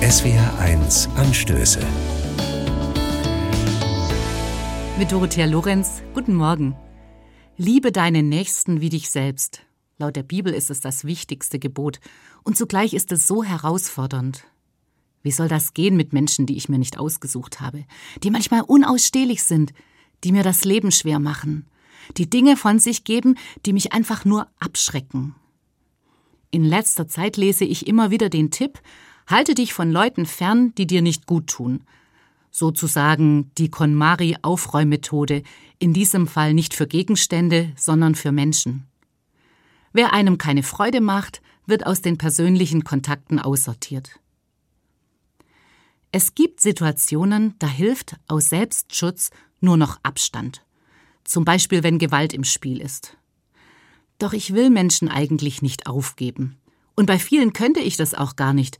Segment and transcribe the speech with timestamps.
[0.00, 1.80] SWR1 Anstöße.
[4.96, 6.76] Mit Dorothea Lorenz, guten Morgen.
[7.56, 9.62] Liebe deinen Nächsten wie dich selbst.
[9.98, 11.98] Laut der Bibel ist es das wichtigste Gebot
[12.44, 14.44] und zugleich ist es so herausfordernd.
[15.24, 17.84] Wie soll das gehen mit Menschen, die ich mir nicht ausgesucht habe,
[18.22, 19.72] die manchmal unausstehlich sind,
[20.22, 21.66] die mir das Leben schwer machen,
[22.16, 23.34] die Dinge von sich geben,
[23.66, 25.34] die mich einfach nur abschrecken?
[26.52, 28.80] In letzter Zeit lese ich immer wieder den Tipp,
[29.28, 31.84] halte dich von Leuten fern, die dir nicht gut tun.
[32.50, 35.42] Sozusagen die KonMari-Aufräummethode,
[35.78, 38.88] in diesem Fall nicht für Gegenstände, sondern für Menschen.
[39.92, 44.18] Wer einem keine Freude macht, wird aus den persönlichen Kontakten aussortiert.
[46.10, 50.64] Es gibt Situationen, da hilft aus Selbstschutz nur noch Abstand.
[51.24, 53.18] Zum Beispiel, wenn Gewalt im Spiel ist.
[54.18, 56.56] Doch ich will Menschen eigentlich nicht aufgeben.
[56.96, 58.78] Und bei vielen könnte ich das auch gar nicht.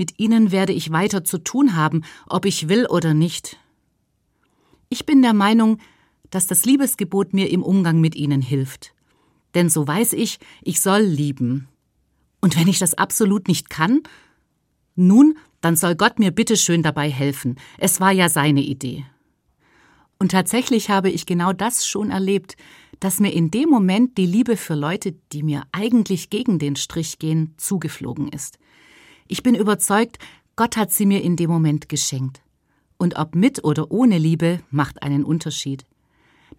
[0.00, 3.58] Mit ihnen werde ich weiter zu tun haben, ob ich will oder nicht.
[4.88, 5.78] Ich bin der Meinung,
[6.30, 8.94] dass das Liebesgebot mir im Umgang mit ihnen hilft
[9.54, 11.68] denn so weiß ich, ich soll lieben.
[12.40, 14.02] Und wenn ich das absolut nicht kann,
[14.94, 17.58] nun, dann soll Gott mir bitteschön dabei helfen.
[17.78, 19.04] Es war ja seine Idee.
[20.18, 22.56] Und tatsächlich habe ich genau das schon erlebt,
[22.98, 27.18] dass mir in dem Moment die Liebe für Leute, die mir eigentlich gegen den Strich
[27.18, 28.58] gehen, zugeflogen ist.
[29.32, 30.18] Ich bin überzeugt,
[30.56, 32.42] Gott hat sie mir in dem Moment geschenkt.
[32.98, 35.86] Und ob mit oder ohne Liebe macht einen Unterschied.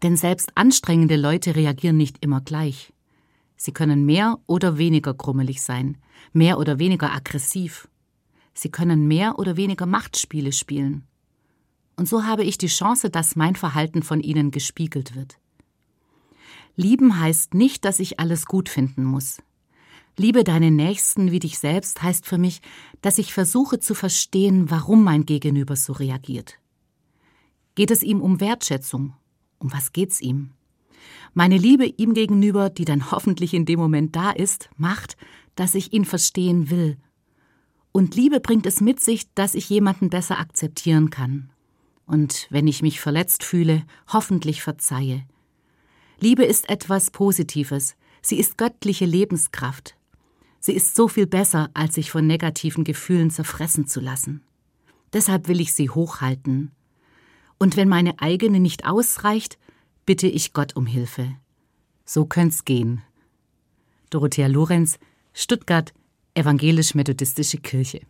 [0.03, 2.93] Denn selbst anstrengende Leute reagieren nicht immer gleich.
[3.57, 5.97] Sie können mehr oder weniger krummelig sein,
[6.31, 7.89] mehr oder weniger aggressiv.
[8.53, 11.03] Sie können mehr oder weniger Machtspiele spielen.
[11.97, 15.39] Und so habe ich die Chance, dass mein Verhalten von ihnen gespiegelt wird.
[16.77, 19.41] Lieben heißt nicht, dass ich alles gut finden muss.
[20.21, 22.61] Liebe deinen Nächsten wie dich selbst heißt für mich,
[23.01, 26.59] dass ich versuche zu verstehen, warum mein Gegenüber so reagiert.
[27.73, 29.15] Geht es ihm um Wertschätzung,
[29.57, 30.51] um was geht's ihm?
[31.33, 35.17] Meine Liebe ihm gegenüber, die dann hoffentlich in dem Moment da ist, macht,
[35.55, 36.97] dass ich ihn verstehen will.
[37.91, 41.49] Und Liebe bringt es mit sich, dass ich jemanden besser akzeptieren kann.
[42.05, 45.25] Und wenn ich mich verletzt fühle, hoffentlich verzeihe.
[46.19, 47.95] Liebe ist etwas Positives.
[48.21, 49.95] Sie ist göttliche Lebenskraft.
[50.61, 54.43] Sie ist so viel besser, als sich von negativen Gefühlen zerfressen zu lassen.
[55.11, 56.71] Deshalb will ich sie hochhalten,
[57.57, 59.59] und wenn meine eigene nicht ausreicht,
[60.05, 61.35] bitte ich Gott um Hilfe.
[62.05, 63.03] So könnt's gehen.
[64.09, 64.97] Dorothea Lorenz,
[65.33, 65.93] Stuttgart,
[66.33, 68.01] Evangelisch-Methodistische Kirche.